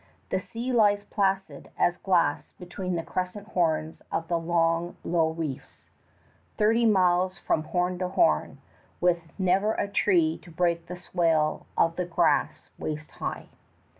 [0.31, 5.85] The sea lies placid as glass between the crescent horns of the long, low reefs,
[6.57, 8.57] thirty miles from horn to horn,
[8.99, 13.49] with never a tree to break the swale of the grass waist high.